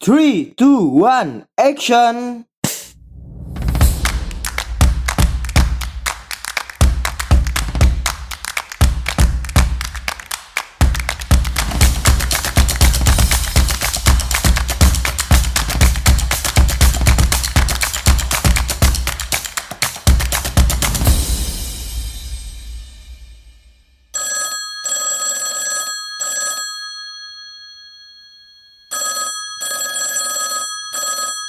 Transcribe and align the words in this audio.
Three, 0.00 0.54
two, 0.56 0.86
one, 0.86 1.48
action! 1.58 2.46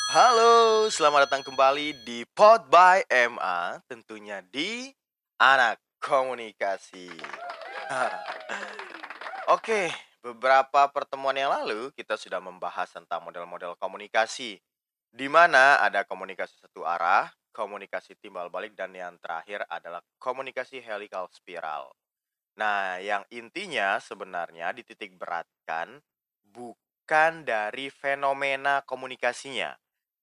Halo, 0.10 0.89
selamat 0.89 1.29
datang 1.29 1.46
kembali 1.46 2.02
di 2.02 2.25
Pod 2.34 2.65
by 2.65 3.06
MA, 3.29 3.78
tentunya 3.86 4.42
di 4.42 4.89
Anak 5.38 5.78
Komunikasi. 6.01 7.14
Oke, 9.54 9.93
beberapa 10.25 10.89
pertemuan 10.89 11.37
yang 11.37 11.54
lalu 11.54 11.93
kita 11.93 12.18
sudah 12.18 12.42
membahas 12.42 12.89
tentang 12.89 13.21
model-model 13.21 13.78
komunikasi, 13.78 14.57
di 15.14 15.28
mana 15.29 15.78
ada 15.78 16.01
komunikasi 16.01 16.57
satu 16.57 16.89
arah, 16.89 17.29
komunikasi 17.54 18.18
timbal 18.18 18.50
balik, 18.50 18.73
dan 18.73 18.89
yang 18.98 19.14
terakhir 19.21 19.62
adalah 19.70 20.01
komunikasi 20.18 20.82
helical 20.82 21.29
spiral. 21.29 21.93
Nah, 22.57 22.98
yang 22.98 23.21
intinya 23.29 24.01
sebenarnya 24.01 24.73
dititik 24.73 25.14
beratkan 25.21 26.01
bukan 26.50 27.46
dari 27.46 27.93
fenomena 27.93 28.82
komunikasinya, 28.89 29.78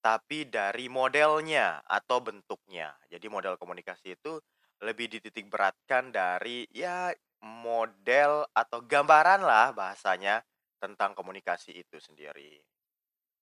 tapi 0.06 0.46
dari 0.46 0.86
modelnya 0.86 1.82
atau 1.82 2.22
bentuknya. 2.22 2.94
Jadi 3.10 3.26
model 3.26 3.58
komunikasi 3.58 4.14
itu 4.14 4.38
lebih 4.78 5.10
dititik 5.10 5.50
beratkan 5.50 6.14
dari 6.14 6.62
ya 6.70 7.10
model 7.42 8.46
atau 8.54 8.86
gambaran 8.86 9.42
lah 9.42 9.74
bahasanya 9.74 10.46
tentang 10.78 11.10
komunikasi 11.18 11.74
itu 11.74 11.98
sendiri. 11.98 12.62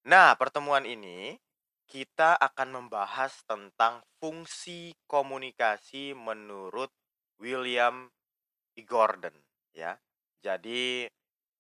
Nah, 0.08 0.32
pertemuan 0.40 0.88
ini 0.88 1.36
kita 1.84 2.40
akan 2.40 2.80
membahas 2.80 3.44
tentang 3.44 4.00
fungsi 4.16 4.96
komunikasi 5.04 6.16
menurut 6.16 6.88
William 7.44 8.08
E. 8.72 8.80
Gordon 8.88 9.36
ya. 9.76 10.00
Jadi 10.40 11.12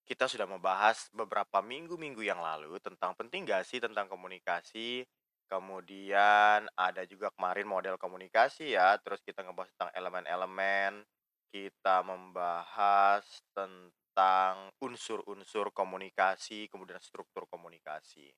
kita 0.04 0.28
sudah 0.28 0.44
membahas 0.44 1.08
beberapa 1.16 1.64
minggu-minggu 1.64 2.20
yang 2.20 2.38
lalu 2.38 2.76
tentang 2.84 3.16
penting 3.16 3.48
gak 3.48 3.64
sih 3.64 3.80
tentang 3.80 4.04
komunikasi. 4.06 5.04
Kemudian 5.48 6.68
ada 6.76 7.02
juga 7.08 7.32
kemarin 7.32 7.64
model 7.64 7.96
komunikasi 7.96 8.76
ya. 8.76 8.96
Terus 9.00 9.24
kita 9.24 9.40
ngebahas 9.40 9.72
tentang 9.72 9.92
elemen-elemen. 9.96 11.04
Kita 11.48 12.04
membahas 12.04 13.24
tentang 13.56 14.74
unsur-unsur 14.82 15.70
komunikasi, 15.72 16.66
kemudian 16.68 16.98
struktur 17.00 17.46
komunikasi. 17.48 18.28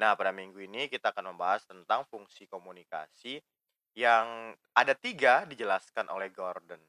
Nah, 0.00 0.16
pada 0.16 0.32
minggu 0.32 0.58
ini 0.58 0.88
kita 0.88 1.12
akan 1.12 1.36
membahas 1.36 1.68
tentang 1.68 2.08
fungsi 2.08 2.48
komunikasi 2.48 3.38
yang 3.92 4.56
ada 4.72 4.96
tiga 4.96 5.44
dijelaskan 5.44 6.08
oleh 6.08 6.32
Gordon. 6.32 6.80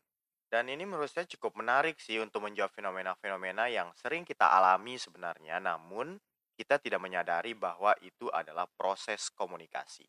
Dan 0.54 0.70
ini 0.70 0.86
menurut 0.86 1.10
saya 1.10 1.26
cukup 1.26 1.58
menarik 1.58 1.98
sih 1.98 2.22
untuk 2.22 2.46
menjawab 2.46 2.70
fenomena-fenomena 2.78 3.74
yang 3.74 3.90
sering 3.98 4.22
kita 4.22 4.46
alami 4.54 5.02
sebenarnya, 5.02 5.58
namun 5.58 6.22
kita 6.54 6.78
tidak 6.78 7.02
menyadari 7.02 7.58
bahwa 7.58 7.98
itu 8.06 8.30
adalah 8.30 8.70
proses 8.70 9.34
komunikasi. 9.34 10.06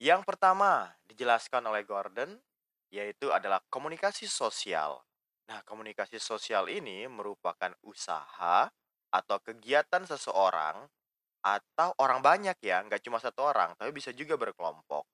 Yang 0.00 0.24
pertama 0.24 0.96
dijelaskan 1.04 1.68
oleh 1.68 1.84
Gordon 1.84 2.40
yaitu 2.88 3.28
adalah 3.28 3.60
komunikasi 3.68 4.24
sosial. 4.24 5.04
Nah, 5.52 5.60
komunikasi 5.68 6.16
sosial 6.16 6.72
ini 6.72 7.04
merupakan 7.04 7.76
usaha 7.84 8.72
atau 9.12 9.36
kegiatan 9.44 10.08
seseorang 10.08 10.88
atau 11.44 11.92
orang 12.00 12.24
banyak 12.24 12.56
ya, 12.64 12.80
nggak 12.80 13.04
cuma 13.04 13.20
satu 13.20 13.52
orang, 13.52 13.76
tapi 13.76 13.92
bisa 13.92 14.08
juga 14.16 14.40
berkelompok, 14.40 15.04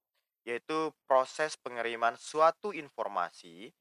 yaitu 0.46 0.94
proses 1.10 1.58
pengiriman 1.58 2.14
suatu 2.14 2.70
informasi 2.70 3.74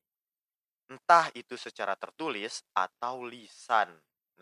entah 0.92 1.32
itu 1.32 1.56
secara 1.56 1.96
tertulis 1.96 2.68
atau 2.76 3.24
lisan. 3.24 3.88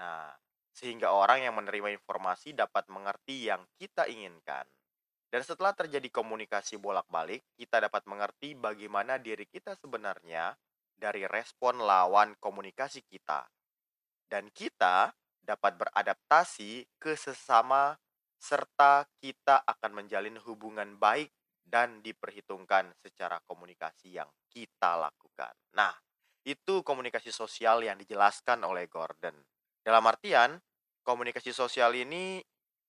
Nah, 0.01 0.33
sehingga 0.73 1.13
orang 1.13 1.45
yang 1.45 1.53
menerima 1.53 1.93
informasi 2.01 2.57
dapat 2.57 2.89
mengerti 2.89 3.53
yang 3.53 3.61
kita 3.77 4.09
inginkan. 4.09 4.65
Dan 5.29 5.45
setelah 5.45 5.77
terjadi 5.77 6.09
komunikasi 6.09 6.81
bolak-balik, 6.81 7.45
kita 7.53 7.85
dapat 7.85 8.01
mengerti 8.09 8.57
bagaimana 8.57 9.21
diri 9.21 9.45
kita 9.45 9.77
sebenarnya 9.77 10.57
dari 10.97 11.29
respon 11.29 11.85
lawan 11.85 12.33
komunikasi 12.41 13.05
kita. 13.05 13.45
Dan 14.25 14.49
kita 14.49 15.13
dapat 15.37 15.77
beradaptasi 15.77 16.97
ke 16.97 17.13
sesama 17.13 17.93
serta 18.41 19.05
kita 19.21 19.61
akan 19.69 20.01
menjalin 20.01 20.41
hubungan 20.49 20.97
baik 20.97 21.29
dan 21.61 22.01
diperhitungkan 22.01 22.89
secara 22.97 23.37
komunikasi 23.45 24.17
yang 24.17 24.29
kita 24.49 24.97
lakukan. 24.97 25.53
Nah, 25.77 25.93
itu 26.49 26.81
komunikasi 26.81 27.29
sosial 27.29 27.85
yang 27.85 28.01
dijelaskan 28.01 28.65
oleh 28.65 28.89
Gordon. 28.89 29.37
Dalam 29.85 30.01
artian, 30.09 30.57
komunikasi 31.05 31.53
sosial 31.53 31.93
ini 31.93 32.41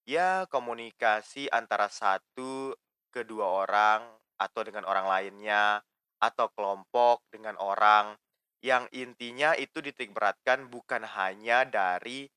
ya 0.05 0.49
komunikasi 0.49 1.45
antara 1.53 1.85
satu 1.87 2.73
kedua 3.13 3.45
orang 3.65 4.01
atau 4.41 4.61
dengan 4.65 4.89
orang 4.89 5.05
lainnya 5.05 5.85
atau 6.17 6.49
kelompok 6.53 7.21
dengan 7.29 7.57
orang 7.61 8.17
yang 8.61 8.85
intinya 8.93 9.57
itu 9.57 9.81
dititik 9.81 10.13
beratkan 10.13 10.69
bukan 10.69 11.01
hanya 11.05 11.65
dari 11.65 12.29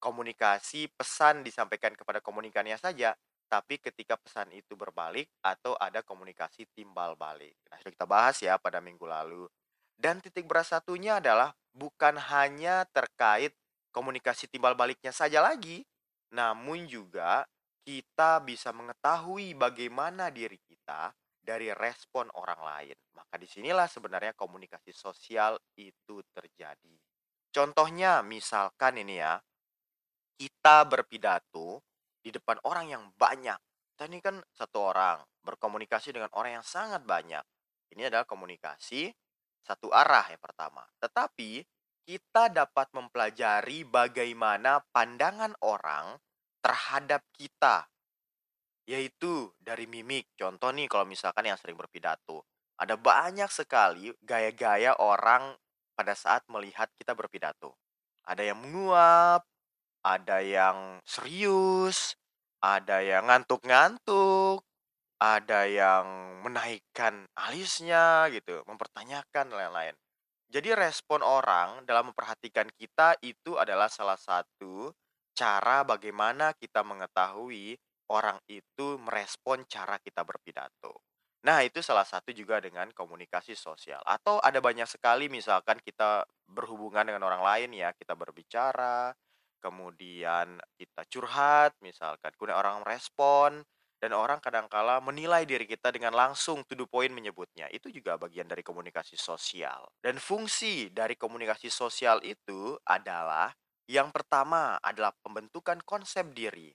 komunikasi 0.00 0.92
pesan 0.92 1.44
disampaikan 1.44 1.92
kepada 1.96 2.20
komunikannya 2.20 2.76
saja, 2.76 3.16
tapi 3.48 3.80
ketika 3.80 4.16
pesan 4.16 4.52
itu 4.52 4.76
berbalik 4.76 5.28
atau 5.40 5.76
ada 5.76 6.04
komunikasi 6.04 6.68
timbal 6.72 7.16
balik. 7.16 7.56
Nah, 7.68 7.76
sudah 7.80 7.92
kita 7.92 8.06
bahas 8.08 8.36
ya 8.40 8.56
pada 8.56 8.80
minggu 8.80 9.04
lalu. 9.04 9.48
Dan 10.00 10.24
titik 10.24 10.48
berat 10.48 10.64
satunya 10.64 11.20
adalah 11.20 11.52
bukan 11.76 12.16
hanya 12.16 12.88
terkait 12.88 13.52
komunikasi 13.92 14.48
timbal 14.48 14.72
baliknya 14.72 15.12
saja 15.12 15.44
lagi, 15.44 15.84
namun 16.32 16.88
juga 16.88 17.44
kita 17.84 18.40
bisa 18.40 18.72
mengetahui 18.72 19.52
bagaimana 19.60 20.32
diri 20.32 20.56
kita 20.56 21.12
dari 21.36 21.68
respon 21.76 22.32
orang 22.32 22.60
lain. 22.64 22.96
Maka 23.12 23.36
di 23.36 23.44
sinilah 23.44 23.84
sebenarnya 23.92 24.32
komunikasi 24.32 24.88
sosial 24.96 25.60
itu 25.76 26.24
terjadi. 26.32 26.96
Contohnya 27.52 28.24
misalkan 28.24 29.04
ini 29.04 29.20
ya, 29.20 29.36
kita 30.40 30.88
berpidato 30.88 31.84
di 32.24 32.32
depan 32.32 32.56
orang 32.64 32.88
yang 32.88 33.04
banyak. 33.20 33.60
Kita 33.92 34.08
ini 34.08 34.24
kan 34.24 34.40
satu 34.48 34.96
orang 34.96 35.20
berkomunikasi 35.44 36.16
dengan 36.16 36.32
orang 36.32 36.62
yang 36.62 36.64
sangat 36.64 37.04
banyak. 37.04 37.44
Ini 37.92 38.08
adalah 38.08 38.24
komunikasi 38.24 39.12
satu 39.64 39.92
arah 39.92 40.26
yang 40.28 40.42
pertama. 40.42 40.84
Tetapi 41.00 41.64
kita 42.04 42.50
dapat 42.50 42.90
mempelajari 42.96 43.86
bagaimana 43.86 44.82
pandangan 44.90 45.54
orang 45.62 46.18
terhadap 46.64 47.22
kita. 47.36 47.86
Yaitu 48.88 49.54
dari 49.60 49.86
mimik. 49.86 50.34
Contoh 50.34 50.74
nih 50.74 50.90
kalau 50.90 51.06
misalkan 51.06 51.46
yang 51.46 51.60
sering 51.60 51.78
berpidato. 51.78 52.42
Ada 52.80 52.96
banyak 52.96 53.52
sekali 53.52 54.08
gaya-gaya 54.24 54.96
orang 54.98 55.52
pada 55.92 56.16
saat 56.16 56.42
melihat 56.48 56.88
kita 56.96 57.12
berpidato. 57.12 57.76
Ada 58.24 58.50
yang 58.50 58.58
menguap, 58.64 59.44
ada 60.00 60.40
yang 60.40 60.96
serius, 61.04 62.16
ada 62.64 63.04
yang 63.04 63.28
ngantuk-ngantuk, 63.28 64.64
ada 65.20 65.68
yang 65.68 66.40
menaikkan 66.40 67.28
alisnya 67.36 68.32
gitu, 68.32 68.64
mempertanyakan 68.64 69.52
lain-lain. 69.52 69.94
Jadi 70.50 70.74
respon 70.74 71.22
orang 71.22 71.84
dalam 71.86 72.10
memperhatikan 72.10 72.66
kita 72.74 73.14
itu 73.22 73.54
adalah 73.54 73.86
salah 73.86 74.18
satu 74.18 74.90
cara 75.36 75.86
bagaimana 75.86 76.56
kita 76.58 76.82
mengetahui 76.82 77.78
orang 78.10 78.40
itu 78.50 78.98
merespon 78.98 79.62
cara 79.70 80.00
kita 80.02 80.26
berpidato. 80.26 81.04
Nah, 81.40 81.64
itu 81.64 81.80
salah 81.80 82.04
satu 82.04 82.34
juga 82.36 82.60
dengan 82.60 82.90
komunikasi 82.92 83.56
sosial. 83.56 84.02
Atau 84.04 84.42
ada 84.42 84.60
banyak 84.60 84.84
sekali 84.84 85.32
misalkan 85.32 85.80
kita 85.80 86.26
berhubungan 86.44 87.06
dengan 87.06 87.24
orang 87.24 87.40
lain 87.40 87.70
ya, 87.72 87.96
kita 87.96 88.12
berbicara, 88.12 89.14
kemudian 89.62 90.60
kita 90.76 91.06
curhat 91.08 91.72
misalkan, 91.80 92.34
kemudian 92.36 92.60
orang 92.60 92.84
merespon, 92.84 93.64
dan 94.00 94.16
orang 94.16 94.40
kadangkala 94.40 95.04
menilai 95.04 95.44
diri 95.44 95.68
kita 95.68 95.92
dengan 95.92 96.16
langsung 96.16 96.64
to 96.64 96.72
the 96.72 96.88
point 96.88 97.12
menyebutnya. 97.12 97.68
Itu 97.68 97.92
juga 97.92 98.16
bagian 98.16 98.48
dari 98.48 98.64
komunikasi 98.64 99.20
sosial. 99.20 99.92
Dan 100.00 100.16
fungsi 100.16 100.88
dari 100.88 101.20
komunikasi 101.20 101.68
sosial 101.68 102.24
itu 102.24 102.80
adalah 102.88 103.52
yang 103.84 104.08
pertama 104.08 104.80
adalah 104.80 105.12
pembentukan 105.20 105.84
konsep 105.84 106.32
diri. 106.32 106.72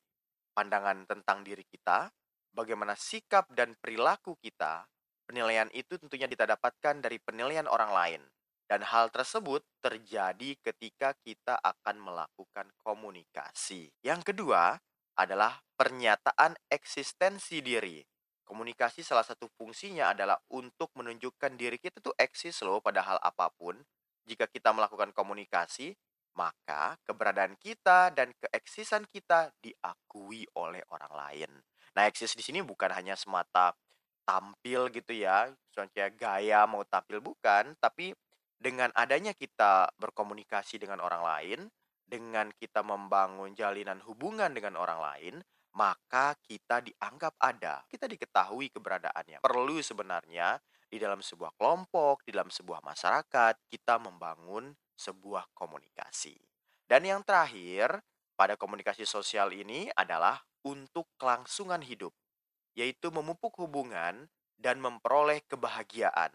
pandangan 0.55 1.03
tentang 1.03 1.43
diri 1.43 1.67
kita, 1.67 2.07
bagaimana 2.55 2.95
sikap 2.95 3.51
dan 3.51 3.75
perilaku 3.75 4.39
kita, 4.39 4.87
penilaian 5.27 5.67
itu 5.75 5.99
tentunya 5.99 6.31
kita 6.31 6.47
dapatkan 6.47 7.03
dari 7.03 7.19
penilaian 7.19 7.67
orang 7.67 7.91
lain. 7.91 8.21
Dan 8.63 8.87
hal 8.87 9.11
tersebut 9.11 9.67
terjadi 9.83 10.55
ketika 10.63 11.11
kita 11.27 11.59
akan 11.59 11.99
melakukan 11.99 12.71
komunikasi. 12.79 13.91
Yang 13.99 14.31
kedua 14.31 14.79
adalah 15.15 15.59
pernyataan 15.75 16.55
eksistensi 16.67 17.59
diri. 17.63 18.03
Komunikasi 18.45 19.01
salah 19.01 19.25
satu 19.25 19.49
fungsinya 19.57 20.13
adalah 20.13 20.37
untuk 20.53 20.93
menunjukkan 20.93 21.57
diri 21.57 21.81
kita 21.81 21.97
tuh 21.97 22.13
eksis 22.13 22.61
loh 22.61 22.77
pada 22.77 23.01
hal 23.01 23.17
apa 23.23 23.49
pun. 23.49 23.73
Jika 24.25 24.45
kita 24.45 24.69
melakukan 24.69 25.09
komunikasi, 25.17 25.97
maka 26.37 26.99
keberadaan 27.07 27.55
kita 27.57 28.13
dan 28.13 28.29
keeksisan 28.37 29.07
kita 29.09 29.49
diakui 29.63 30.45
oleh 30.59 30.83
orang 30.91 31.13
lain. 31.15 31.51
Nah, 31.95 32.05
eksis 32.05 32.35
di 32.35 32.43
sini 32.43 32.59
bukan 32.61 32.91
hanya 32.91 33.15
semata 33.15 33.73
tampil 34.27 34.91
gitu 34.91 35.15
ya, 35.15 35.47
misalnya 35.49 36.11
gaya 36.11 36.65
mau 36.67 36.83
tampil 36.83 37.23
bukan, 37.23 37.77
tapi 37.79 38.11
dengan 38.59 38.89
adanya 38.97 39.31
kita 39.31 39.89
berkomunikasi 39.95 40.81
dengan 40.81 40.99
orang 40.99 41.23
lain, 41.23 41.59
dengan 42.05 42.53
kita 42.53 42.85
membangun 42.85 43.57
jalinan 43.57 43.99
hubungan 44.05 44.53
dengan 44.53 44.77
orang 44.77 44.99
lain, 45.01 45.35
maka 45.75 46.37
kita 46.39 46.79
dianggap 46.79 47.35
ada, 47.41 47.83
kita 47.91 48.07
diketahui 48.07 48.71
keberadaannya. 48.71 49.43
Perlu 49.43 49.81
sebenarnya 49.83 50.55
di 50.87 51.01
dalam 51.01 51.19
sebuah 51.19 51.51
kelompok, 51.59 52.23
di 52.23 52.31
dalam 52.31 52.47
sebuah 52.47 52.79
masyarakat, 52.85 53.59
kita 53.67 53.99
membangun 53.99 54.71
sebuah 54.95 55.51
komunikasi. 55.51 56.39
Dan 56.87 57.03
yang 57.03 57.21
terakhir, 57.25 57.99
pada 58.39 58.55
komunikasi 58.55 59.03
sosial 59.03 59.51
ini 59.51 59.91
adalah 59.97 60.39
untuk 60.63 61.11
kelangsungan 61.19 61.83
hidup, 61.83 62.15
yaitu 62.77 63.11
memupuk 63.11 63.59
hubungan 63.59 64.31
dan 64.55 64.79
memperoleh 64.79 65.43
kebahagiaan. 65.49 66.31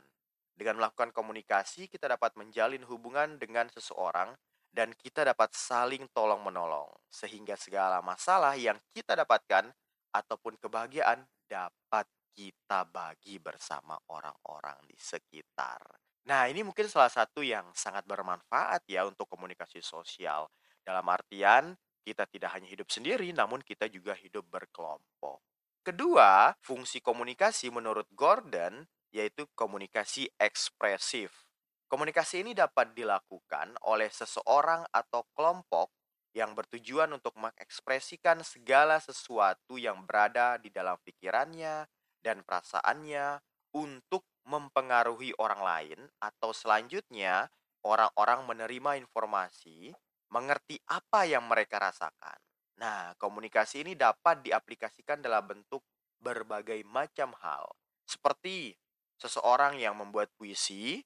Dengan 0.53 0.77
melakukan 0.77 1.17
komunikasi, 1.17 1.89
kita 1.89 2.05
dapat 2.13 2.37
menjalin 2.37 2.85
hubungan 2.85 3.41
dengan 3.41 3.73
seseorang 3.73 4.37
dan 4.71 4.95
kita 4.95 5.27
dapat 5.27 5.51
saling 5.53 6.07
tolong-menolong, 6.15 6.89
sehingga 7.11 7.59
segala 7.59 7.99
masalah 8.01 8.55
yang 8.55 8.79
kita 8.95 9.19
dapatkan 9.19 9.67
ataupun 10.15 10.59
kebahagiaan 10.63 11.27
dapat 11.51 12.07
kita 12.31 12.87
bagi 12.87 13.43
bersama 13.43 13.99
orang-orang 14.15 14.79
di 14.87 14.95
sekitar. 14.95 15.83
Nah, 16.31 16.47
ini 16.47 16.63
mungkin 16.63 16.87
salah 16.87 17.11
satu 17.11 17.43
yang 17.43 17.67
sangat 17.75 18.07
bermanfaat 18.07 18.87
ya 18.87 19.03
untuk 19.03 19.27
komunikasi 19.27 19.83
sosial. 19.83 20.47
Dalam 20.87 21.05
artian, 21.11 21.75
kita 22.07 22.25
tidak 22.31 22.55
hanya 22.55 22.71
hidup 22.71 22.87
sendiri, 22.87 23.35
namun 23.35 23.61
kita 23.67 23.91
juga 23.91 24.15
hidup 24.15 24.47
berkelompok. 24.47 25.43
Kedua, 25.81 26.55
fungsi 26.61 27.01
komunikasi 27.01 27.73
menurut 27.73 28.07
Gordon 28.13 28.85
yaitu 29.11 29.49
komunikasi 29.59 30.31
ekspresif. 30.39 31.50
Komunikasi 31.91 32.47
ini 32.47 32.55
dapat 32.55 32.95
dilakukan 32.95 33.75
oleh 33.83 34.07
seseorang 34.15 34.87
atau 34.95 35.27
kelompok 35.35 35.91
yang 36.31 36.55
bertujuan 36.55 37.11
untuk 37.11 37.35
mengekspresikan 37.35 38.47
segala 38.47 39.03
sesuatu 39.03 39.75
yang 39.75 40.07
berada 40.07 40.55
di 40.63 40.71
dalam 40.71 40.95
pikirannya 41.03 41.91
dan 42.23 42.47
perasaannya 42.47 43.43
untuk 43.75 44.23
mempengaruhi 44.47 45.35
orang 45.43 45.63
lain 45.67 46.01
atau 46.23 46.55
selanjutnya 46.55 47.51
orang-orang 47.83 48.47
menerima 48.47 49.03
informasi, 49.03 49.91
mengerti 50.31 50.79
apa 50.87 51.27
yang 51.27 51.51
mereka 51.51 51.83
rasakan. 51.83 52.39
Nah, 52.79 53.19
komunikasi 53.19 53.83
ini 53.83 53.99
dapat 53.99 54.47
diaplikasikan 54.47 55.19
dalam 55.19 55.43
bentuk 55.43 55.83
berbagai 56.23 56.87
macam 56.87 57.35
hal, 57.43 57.67
seperti 58.07 58.79
seseorang 59.19 59.77
yang 59.77 59.99
membuat 59.99 60.31
puisi, 60.39 61.03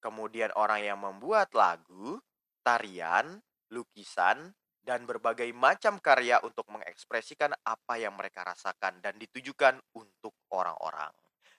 kemudian 0.00 0.52
orang 0.54 0.84
yang 0.84 0.98
membuat 1.00 1.52
lagu, 1.56 2.20
tarian, 2.62 3.40
lukisan, 3.70 4.54
dan 4.86 5.02
berbagai 5.02 5.50
macam 5.50 5.98
karya 5.98 6.38
untuk 6.46 6.70
mengekspresikan 6.70 7.50
apa 7.66 7.98
yang 7.98 8.14
mereka 8.14 8.46
rasakan 8.46 9.02
dan 9.02 9.18
ditujukan 9.18 9.82
untuk 9.98 10.38
orang-orang. 10.54 11.10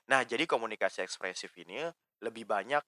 Nah, 0.07 0.23
jadi 0.23 0.47
komunikasi 0.47 1.03
ekspresif 1.03 1.51
ini 1.59 1.83
lebih 2.23 2.47
banyak 2.47 2.79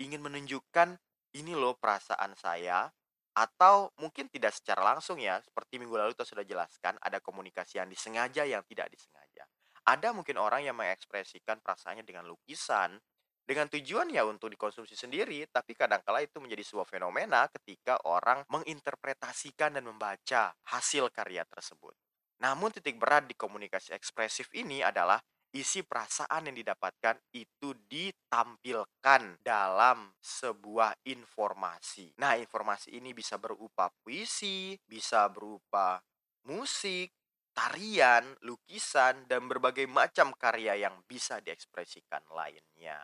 ingin 0.00 0.24
menunjukkan 0.24 0.96
ini 1.36 1.52
loh 1.52 1.76
perasaan 1.76 2.32
saya 2.40 2.88
atau 3.32 3.92
mungkin 4.00 4.28
tidak 4.32 4.56
secara 4.56 4.80
langsung 4.80 5.20
ya, 5.20 5.40
seperti 5.44 5.76
minggu 5.76 5.96
lalu 5.96 6.16
kita 6.16 6.24
sudah 6.24 6.44
jelaskan 6.44 6.96
ada 7.00 7.20
komunikasi 7.20 7.80
yang 7.80 7.88
disengaja 7.88 8.44
yang 8.48 8.64
tidak 8.64 8.88
disengaja. 8.88 9.44
Ada 9.84 10.16
mungkin 10.16 10.40
orang 10.40 10.64
yang 10.64 10.76
mengekspresikan 10.76 11.60
perasaannya 11.60 12.04
dengan 12.04 12.28
lukisan, 12.28 12.96
dengan 13.42 13.66
tujuan 13.66 14.08
ya 14.08 14.22
untuk 14.22 14.48
dikonsumsi 14.54 14.94
sendiri, 14.94 15.44
tapi 15.50 15.74
kadangkala 15.74 16.22
itu 16.22 16.38
menjadi 16.38 16.62
sebuah 16.62 16.86
fenomena 16.86 17.50
ketika 17.50 17.98
orang 18.06 18.46
menginterpretasikan 18.46 19.74
dan 19.74 19.84
membaca 19.86 20.54
hasil 20.70 21.10
karya 21.10 21.42
tersebut. 21.50 21.92
Namun 22.42 22.70
titik 22.74 22.98
berat 22.98 23.26
di 23.26 23.34
komunikasi 23.34 23.94
ekspresif 23.94 24.50
ini 24.54 24.82
adalah 24.82 25.18
isi 25.52 25.84
perasaan 25.84 26.48
yang 26.48 26.56
didapatkan 26.56 27.20
itu 27.36 27.76
ditampilkan 27.86 29.22
dalam 29.44 30.10
sebuah 30.18 30.96
informasi. 31.04 32.16
Nah, 32.16 32.40
informasi 32.40 32.96
ini 32.96 33.12
bisa 33.12 33.36
berupa 33.36 33.92
puisi, 34.00 34.74
bisa 34.80 35.28
berupa 35.28 36.00
musik, 36.48 37.12
tarian, 37.52 38.24
lukisan, 38.40 39.28
dan 39.28 39.44
berbagai 39.44 39.84
macam 39.84 40.32
karya 40.34 40.88
yang 40.88 41.04
bisa 41.04 41.38
diekspresikan 41.44 42.24
lainnya. 42.32 42.98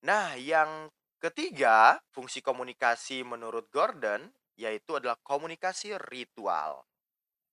Nah, 0.00 0.32
yang 0.40 0.88
ketiga, 1.20 2.00
fungsi 2.08 2.40
komunikasi 2.40 3.20
menurut 3.24 3.68
Gordon 3.68 4.32
yaitu 4.60 5.00
adalah 5.00 5.16
komunikasi 5.24 5.96
ritual. 6.12 6.84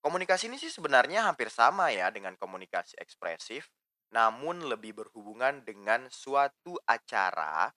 Komunikasi 0.04 0.52
ini 0.52 0.60
sih 0.60 0.72
sebenarnya 0.72 1.24
hampir 1.28 1.48
sama 1.48 1.88
ya 1.92 2.12
dengan 2.12 2.36
komunikasi 2.36 3.00
ekspresif, 3.00 3.72
namun 4.12 4.68
lebih 4.68 4.96
berhubungan 4.96 5.64
dengan 5.64 6.08
suatu 6.12 6.76
acara 6.84 7.72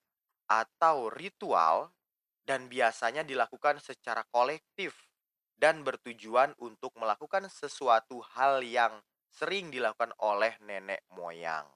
atau 0.50 1.10
ritual 1.10 1.94
dan 2.42 2.66
biasanya 2.66 3.22
dilakukan 3.22 3.78
secara 3.78 4.26
kolektif 4.34 5.10
dan 5.54 5.86
bertujuan 5.86 6.54
untuk 6.58 6.90
melakukan 6.98 7.46
sesuatu 7.46 8.18
hal 8.34 8.62
yang 8.66 8.98
sering 9.30 9.70
dilakukan 9.70 10.10
oleh 10.18 10.58
nenek 10.66 11.06
moyang, 11.14 11.70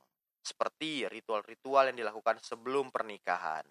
seperti 0.45 1.09
ritual-ritual 1.09 1.89
yang 1.89 1.97
dilakukan 1.97 2.37
sebelum 2.45 2.93
pernikahan, 2.93 3.65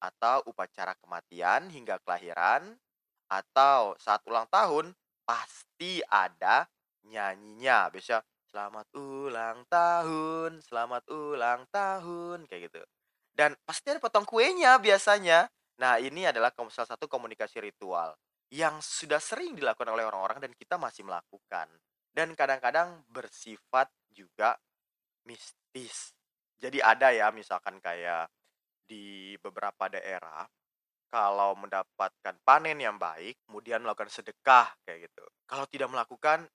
atau 0.00 0.40
upacara 0.48 0.96
kematian 0.96 1.68
hingga 1.68 2.00
kelahiran, 2.00 2.74
atau 3.28 3.92
saat 4.00 4.24
ulang 4.24 4.48
tahun 4.48 4.96
pasti 5.28 6.00
ada 6.08 6.64
nyanyinya, 7.04 7.92
biasanya 7.92 8.24
selamat 8.48 8.86
ulang 8.96 9.58
tahun, 9.68 10.64
selamat 10.64 11.04
ulang 11.12 11.68
tahun, 11.68 12.48
kayak 12.48 12.72
gitu. 12.72 12.82
Dan 13.36 13.52
pasti 13.68 13.92
ada 13.92 14.00
potong 14.00 14.24
kuenya 14.24 14.80
biasanya. 14.80 15.44
Nah, 15.76 16.00
ini 16.00 16.24
adalah 16.24 16.48
salah 16.72 16.88
satu 16.88 17.04
komunikasi 17.04 17.60
ritual 17.60 18.16
yang 18.48 18.80
sudah 18.80 19.20
sering 19.20 19.52
dilakukan 19.52 19.92
oleh 19.92 20.08
orang-orang 20.08 20.48
dan 20.48 20.52
kita 20.56 20.80
masih 20.80 21.04
melakukan. 21.04 21.68
Dan 22.16 22.32
kadang-kadang 22.32 23.04
bersifat 23.12 23.92
juga 24.08 24.56
mistis. 25.28 25.65
Jadi 26.56 26.80
ada 26.80 27.12
ya 27.12 27.28
misalkan 27.34 27.76
kayak 27.84 28.32
di 28.88 29.36
beberapa 29.42 29.92
daerah 29.92 30.46
kalau 31.06 31.54
mendapatkan 31.54 32.34
panen 32.42 32.78
yang 32.82 32.98
baik, 32.98 33.38
kemudian 33.46 33.82
melakukan 33.82 34.10
sedekah 34.10 34.74
kayak 34.82 35.10
gitu. 35.10 35.24
Kalau 35.46 35.66
tidak 35.70 35.88
melakukan 35.92 36.48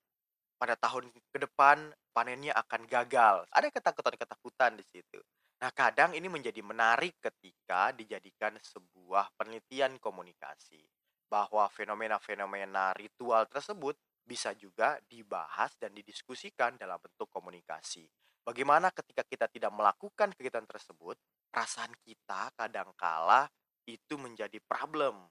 pada 0.60 0.78
tahun 0.78 1.10
ke 1.10 1.38
depan 1.42 1.90
panennya 2.12 2.52
akan 2.54 2.86
gagal. 2.86 3.48
Ada 3.50 3.72
ketakutan-ketakutan 3.72 4.76
di 4.76 4.84
situ. 4.84 5.18
Nah, 5.58 5.70
kadang 5.72 6.12
ini 6.12 6.26
menjadi 6.26 6.58
menarik 6.60 7.18
ketika 7.22 7.94
dijadikan 7.94 8.58
sebuah 8.60 9.30
penelitian 9.38 9.96
komunikasi 10.02 10.82
bahwa 11.30 11.64
fenomena-fenomena 11.72 12.92
ritual 12.98 13.48
tersebut 13.48 13.96
bisa 14.22 14.54
juga 14.54 15.00
dibahas 15.08 15.74
dan 15.80 15.96
didiskusikan 15.96 16.76
dalam 16.76 17.00
bentuk 17.00 17.26
komunikasi. 17.32 18.06
Bagaimana 18.42 18.90
ketika 18.90 19.22
kita 19.22 19.46
tidak 19.46 19.70
melakukan 19.70 20.34
kegiatan 20.34 20.66
tersebut, 20.66 21.14
perasaan 21.46 21.94
kita 22.02 22.50
kadangkala 22.58 23.46
itu 23.86 24.18
menjadi 24.18 24.58
problem. 24.66 25.30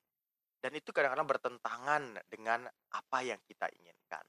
Dan 0.61 0.77
itu 0.77 0.93
kadang-kadang 0.93 1.27
bertentangan 1.27 2.03
dengan 2.29 2.69
apa 2.93 3.19
yang 3.25 3.41
kita 3.43 3.67
inginkan. 3.73 4.23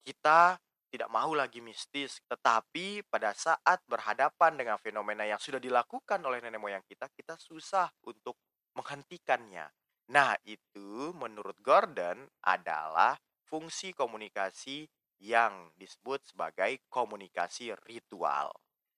Kita 0.00 0.56
tidak 0.92 1.08
mau 1.08 1.32
lagi 1.32 1.64
mistis, 1.64 2.20
tetapi 2.28 3.04
pada 3.08 3.32
saat 3.32 3.80
berhadapan 3.88 4.60
dengan 4.60 4.76
fenomena 4.76 5.24
yang 5.24 5.40
sudah 5.40 5.56
dilakukan 5.56 6.20
oleh 6.20 6.44
nenek 6.44 6.60
moyang 6.60 6.84
kita, 6.84 7.08
kita 7.12 7.34
susah 7.40 7.88
untuk 8.04 8.36
menghentikannya. 8.76 9.72
Nah, 10.12 10.36
itu 10.44 11.16
menurut 11.16 11.56
Gordon 11.64 12.28
adalah 12.44 13.16
fungsi 13.48 13.96
komunikasi 13.96 14.84
yang 15.22 15.70
disebut 15.78 16.18
sebagai 16.26 16.82
komunikasi 16.90 17.70
ritual. 17.86 18.50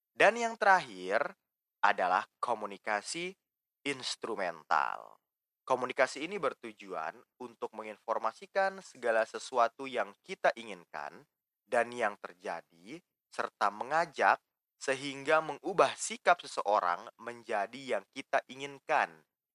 Dan 0.09 0.41
yang 0.41 0.57
terakhir 0.57 1.37
adalah 1.85 2.25
komunikasi 2.41 3.37
instrumental. 3.85 5.21
Komunikasi 5.69 6.25
ini 6.25 6.41
bertujuan 6.41 7.13
untuk 7.41 7.69
menginformasikan 7.77 8.81
segala 8.81 9.29
sesuatu 9.29 9.85
yang 9.85 10.17
kita 10.25 10.53
inginkan 10.57 11.25
dan 11.69 11.93
yang 11.93 12.17
terjadi, 12.21 13.01
serta 13.29 13.69
mengajak 13.69 14.41
sehingga 14.81 15.41
mengubah 15.41 15.93
sikap 15.97 16.41
seseorang 16.41 17.09
menjadi 17.21 17.97
yang 17.97 18.05
kita 18.13 18.45
inginkan. 18.49 19.09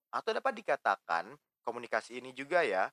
Atau 0.09 0.33
dapat 0.33 0.57
dikatakan, 0.57 1.37
komunikasi 1.61 2.17
ini 2.17 2.33
juga 2.33 2.65
ya 2.65 2.89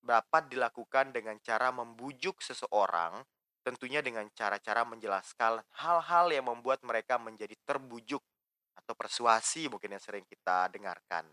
dapat 0.00 0.48
dilakukan 0.48 1.12
dengan 1.12 1.36
cara 1.44 1.68
membujuk 1.70 2.40
seseorang 2.40 3.20
tentunya 3.60 4.00
dengan 4.00 4.24
cara-cara 4.32 4.88
menjelaskan 4.88 5.60
hal-hal 5.84 6.26
yang 6.32 6.48
membuat 6.48 6.80
mereka 6.80 7.20
menjadi 7.20 7.52
terbujuk 7.68 8.24
atau 8.72 8.94
persuasi 8.96 9.68
mungkin 9.68 9.94
yang 9.94 10.02
sering 10.02 10.24
kita 10.24 10.72
dengarkan. 10.72 11.28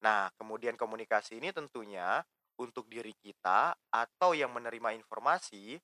Nah, 0.00 0.32
kemudian 0.40 0.78
komunikasi 0.80 1.36
ini 1.36 1.52
tentunya 1.52 2.24
untuk 2.58 2.88
diri 2.88 3.12
kita 3.20 3.76
atau 3.92 4.32
yang 4.32 4.50
menerima 4.56 4.96
informasi, 4.96 5.76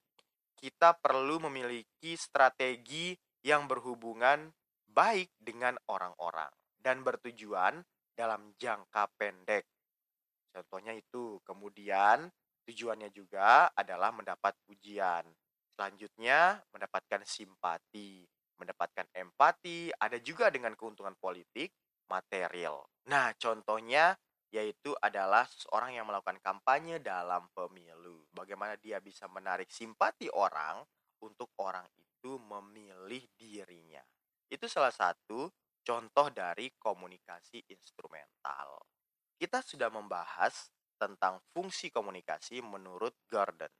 kita 0.57 0.97
perlu 0.97 1.45
memiliki 1.51 2.17
strategi 2.17 3.13
yang 3.45 3.69
berhubungan 3.69 4.49
baik 4.89 5.29
dengan 5.37 5.77
orang-orang 5.91 6.51
dan 6.81 7.05
bertujuan 7.05 7.85
dalam 8.15 8.55
jangka 8.57 9.11
pendek. 9.19 9.74
Contohnya 10.55 10.95
itu. 10.95 11.43
Kemudian 11.43 12.31
tujuannya 12.63 13.11
juga 13.11 13.75
adalah 13.75 14.15
mendapat 14.15 14.55
pujian. 14.63 15.27
Selanjutnya, 15.75 16.63
mendapatkan 16.71 17.27
simpati, 17.27 18.23
mendapatkan 18.63 19.11
empati, 19.11 19.91
ada 19.99 20.23
juga 20.23 20.47
dengan 20.55 20.79
keuntungan 20.79 21.19
politik, 21.19 21.75
material. 22.07 22.87
Nah, 23.11 23.35
contohnya 23.35 24.15
yaitu 24.55 24.95
adalah 25.03 25.43
seseorang 25.51 25.99
yang 25.99 26.07
melakukan 26.07 26.39
kampanye 26.39 27.03
dalam 27.03 27.51
pemilu. 27.51 28.23
Bagaimana 28.31 28.79
dia 28.79 29.03
bisa 29.03 29.27
menarik 29.27 29.67
simpati 29.67 30.31
orang 30.31 30.79
untuk 31.27 31.51
orang 31.59 31.83
itu 31.99 32.39
memilih 32.39 33.27
dirinya. 33.35 33.99
Itu 34.47 34.71
salah 34.71 34.95
satu 34.95 35.51
contoh 35.83 36.31
dari 36.31 36.71
komunikasi 36.79 37.67
instrumental. 37.67 38.79
Kita 39.35 39.61
sudah 39.61 39.91
membahas 39.91 40.71
tentang 40.97 41.43
fungsi 41.53 41.91
komunikasi 41.91 42.63
menurut 42.63 43.13
Gordon. 43.27 43.71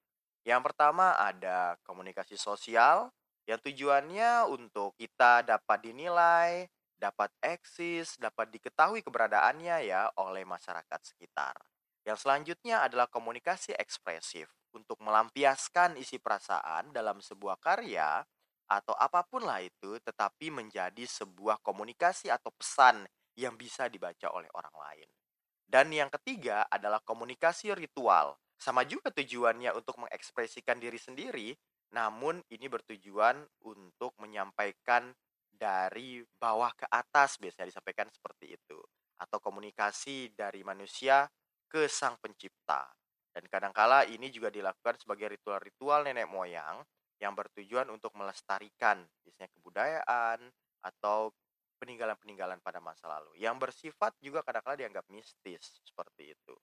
Yang 0.45 0.61
pertama 0.71 1.17
ada 1.17 1.81
komunikasi 1.89 2.37
sosial 2.37 3.09
yang 3.49 3.61
tujuannya 3.61 4.49
untuk 4.51 4.93
kita 4.97 5.41
dapat 5.45 5.79
dinilai, 5.85 6.69
dapat 7.01 7.33
eksis, 7.41 8.17
dapat 8.21 8.53
diketahui 8.53 9.01
keberadaannya 9.01 9.89
ya 9.89 10.09
oleh 10.21 10.45
masyarakat 10.45 11.01
sekitar. 11.01 11.57
Yang 12.05 12.29
selanjutnya 12.29 12.85
adalah 12.85 13.09
komunikasi 13.09 13.73
ekspresif 13.77 14.53
untuk 14.77 15.01
melampiaskan 15.01 15.97
isi 15.97 16.21
perasaan 16.21 16.93
dalam 16.93 17.25
sebuah 17.25 17.57
karya 17.57 18.21
atau 18.69 18.97
apa 18.97 19.25
pun 19.25 19.45
lah 19.45 19.61
itu 19.61 19.97
tetapi 20.01 20.53
menjadi 20.53 21.05
sebuah 21.05 21.61
komunikasi 21.65 22.29
atau 22.33 22.53
pesan 22.53 23.05
yang 23.37 23.57
bisa 23.57 23.89
dibaca 23.89 24.29
oleh 24.33 24.49
orang 24.53 24.77
lain. 24.77 25.09
Dan 25.75 25.91
yang 25.91 26.07
ketiga 26.07 26.71
adalah 26.71 27.03
komunikasi 27.03 27.75
ritual 27.75 28.39
sama 28.55 28.87
juga 28.87 29.11
tujuannya 29.11 29.75
untuk 29.75 30.07
mengekspresikan 30.07 30.79
diri 30.79 31.03
sendiri, 31.03 31.51
namun 31.91 32.39
ini 32.55 32.71
bertujuan 32.71 33.43
untuk 33.67 34.15
menyampaikan 34.23 35.11
dari 35.51 36.23
bawah 36.39 36.71
ke 36.79 36.87
atas 36.87 37.43
biasanya 37.43 37.75
disampaikan 37.75 38.07
seperti 38.07 38.55
itu 38.55 38.79
atau 39.19 39.43
komunikasi 39.43 40.31
dari 40.39 40.63
manusia 40.63 41.27
ke 41.67 41.91
sang 41.91 42.23
pencipta. 42.23 42.87
Dan 43.35 43.51
kadangkala 43.51 44.07
ini 44.07 44.31
juga 44.31 44.55
dilakukan 44.55 44.95
sebagai 45.03 45.35
ritual-ritual 45.35 46.07
nenek 46.07 46.31
moyang 46.31 46.87
yang 47.19 47.35
bertujuan 47.35 47.91
untuk 47.91 48.15
melestarikan 48.15 49.03
biasanya 49.27 49.51
kebudayaan 49.59 50.39
atau 50.87 51.35
peninggalan-peninggalan 51.85 52.65
pada 52.65 52.81
masa 52.81 53.05
lalu 53.05 53.37
yang 53.37 53.61
bersifat 53.61 54.17
juga 54.25 54.41
kadang-kala 54.41 54.81
dianggap 54.81 55.05
mistis 55.13 55.85
seperti 55.85 56.33
itu. 56.33 56.57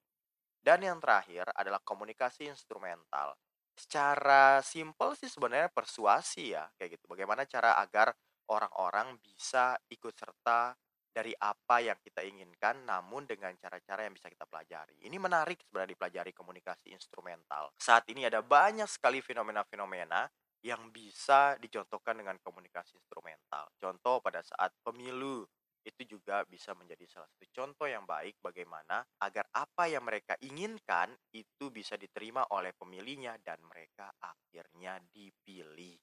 Dan 0.57 0.81
yang 0.81 0.97
terakhir 0.97 1.45
adalah 1.53 1.81
komunikasi 1.81 2.49
instrumental. 2.49 3.37
Secara 3.77 4.61
simpel 4.65 5.13
sih 5.17 5.29
sebenarnya 5.29 5.69
persuasi 5.69 6.53
ya, 6.53 6.69
kayak 6.77 6.97
gitu. 6.97 7.05
Bagaimana 7.09 7.45
cara 7.49 7.77
agar 7.81 8.13
orang-orang 8.49 9.17
bisa 9.21 9.77
ikut 9.89 10.13
serta 10.13 10.73
dari 11.11 11.35
apa 11.37 11.83
yang 11.83 11.97
kita 11.99 12.23
inginkan, 12.23 12.87
namun 12.87 13.27
dengan 13.27 13.51
cara-cara 13.59 14.07
yang 14.07 14.15
bisa 14.15 14.31
kita 14.31 14.47
pelajari. 14.47 14.95
Ini 15.01 15.17
menarik 15.17 15.59
sebenarnya 15.65 15.97
dipelajari 15.97 16.31
komunikasi 16.31 16.93
instrumental. 16.93 17.73
Saat 17.81 18.07
ini 18.13 18.23
ada 18.23 18.39
banyak 18.39 18.87
sekali 18.87 19.19
fenomena-fenomena 19.19 20.29
yang 20.61 20.93
bisa 20.93 21.57
dicontohkan 21.57 22.17
dengan 22.17 22.37
komunikasi 22.41 22.97
instrumental. 22.97 23.69
Contoh 23.81 24.21
pada 24.21 24.45
saat 24.45 24.73
pemilu 24.85 25.45
itu 25.81 26.17
juga 26.17 26.45
bisa 26.45 26.77
menjadi 26.77 27.09
salah 27.09 27.25
satu 27.25 27.49
contoh 27.49 27.89
yang 27.89 28.05
baik 28.05 28.37
bagaimana 28.37 29.01
agar 29.17 29.49
apa 29.49 29.89
yang 29.89 30.05
mereka 30.05 30.37
inginkan 30.45 31.09
itu 31.33 31.73
bisa 31.73 31.97
diterima 31.97 32.45
oleh 32.53 32.69
pemilihnya 32.77 33.41
dan 33.41 33.57
mereka 33.65 34.13
akhirnya 34.21 35.01
dipilih. 35.09 35.97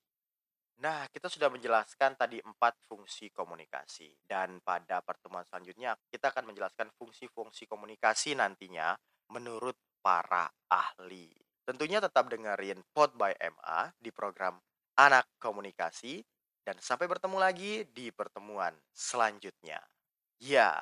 Nah, 0.79 1.11
kita 1.11 1.27
sudah 1.27 1.51
menjelaskan 1.51 2.15
tadi 2.15 2.39
empat 2.39 2.87
fungsi 2.87 3.35
komunikasi 3.35 4.15
dan 4.27 4.63
pada 4.63 5.03
pertemuan 5.03 5.43
selanjutnya 5.43 5.99
kita 6.07 6.31
akan 6.31 6.55
menjelaskan 6.55 6.95
fungsi-fungsi 6.95 7.67
komunikasi 7.67 8.39
nantinya 8.39 8.95
menurut 9.35 9.75
para 9.99 10.47
ahli. 10.71 11.35
Tentunya 11.69 12.01
tetap 12.01 12.33
dengerin 12.33 12.81
Pod 12.97 13.13
by 13.13 13.37
MA 13.53 13.93
di 14.01 14.09
program 14.09 14.57
Anak 14.97 15.29
Komunikasi 15.37 16.25
dan 16.65 16.81
sampai 16.81 17.05
bertemu 17.05 17.37
lagi 17.37 17.85
di 17.93 18.09
pertemuan 18.09 18.73
selanjutnya. 18.97 19.77
Ya. 20.41 20.81